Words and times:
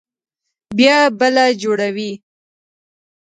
بيا 0.77 0.99
بله 1.19 1.45
جوړوي. 1.61 2.11